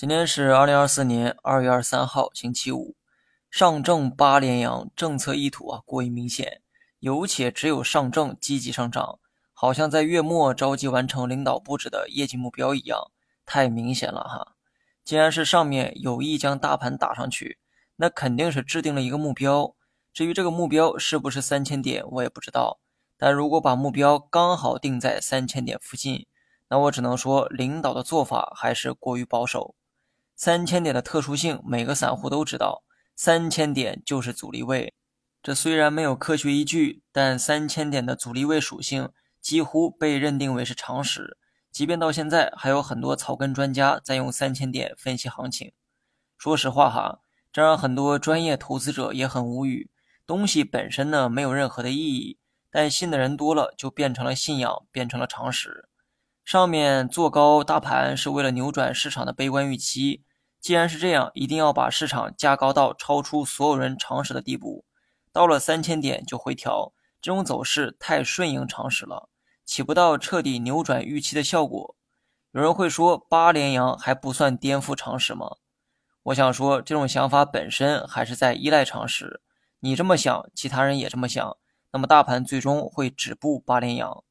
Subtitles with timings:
[0.00, 2.96] 今天是二零二四年二月二十三号，星期五。
[3.50, 6.62] 上证八连阳，政策意图啊过于明显，
[7.00, 9.18] 有且只有上证积极上涨，
[9.52, 13.10] 好像在月末着急完成领导布置的业绩目标一样，
[13.44, 14.54] 太明显了哈。
[15.04, 17.58] 既然是上面有意将大盘打上去，
[17.96, 19.74] 那肯定是制定了一个目标。
[20.14, 22.80] 至于这个目标是不是三千点，我也不知道。
[23.18, 26.26] 但如果把目标刚好定在三千点附近，
[26.70, 29.74] 那我只能说领导的做法还是过于保守。
[30.42, 32.82] 三千点的特殊性，每个散户都知道，
[33.14, 34.94] 三千点就是阻力位。
[35.42, 39.10] 这虽然没有科学依据，但三千点的阻力位属性
[39.42, 41.36] 几乎被认定为是常识。
[41.70, 45.72] 即便到现在，还有很多草根专家在用三千点分析行情。
[46.38, 47.20] 说实话哈，
[47.52, 49.90] 这让很多专业投资者也很无语。
[50.26, 52.38] 东西本身呢没有任何的意义，
[52.70, 55.86] 但信的人多了，就变成了信仰，变成了常识。
[56.46, 60.24] 上面做高大盘是为了扭转市场的悲观预期。
[60.60, 64.84] 既然是这样，一定要把市场架高到超出所有人常识的地步。
[65.32, 69.30] 到了三千点就回调，这种走势太顺应常识了，
[69.64, 71.96] 起不到彻底扭转预期的效果。
[72.52, 75.56] 有人会说，八连阳还不算颠覆常识吗？
[76.24, 79.40] 我想说，这种想法本身还是在依赖常识。
[79.78, 81.56] 你这么想，其他人也这么想，
[81.92, 84.22] 那么大盘最终会止步八连阳。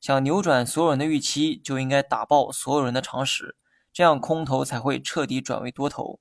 [0.00, 3.56] 想扭转所有人的预期，就应该打爆所有人的常识。
[3.94, 6.20] 这样空头才会彻底转为多头。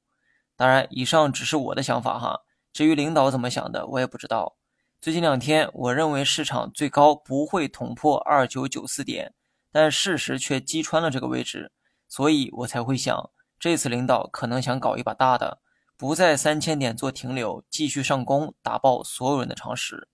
[0.56, 2.42] 当然，以上只是我的想法哈。
[2.72, 4.56] 至于领导怎么想的，我也不知道。
[5.02, 9.34] 最近两天，我认为市场最高不会捅破二九九四点，
[9.72, 11.72] 但事实却击穿了这个位置，
[12.08, 15.60] 所以我才会想，这次领导可能想搞一把大的，
[15.98, 20.08] 不在三千点做停留，继续上攻，打爆所有人的常识。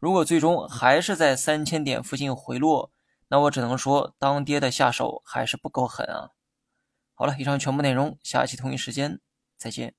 [0.00, 2.90] 如果最终还是在三千点附近回落，
[3.28, 6.30] 那我只能说，当跌的下手还是不够狠啊。
[7.16, 9.20] 好了，以上全部内容，下期同一时间
[9.56, 9.94] 再见。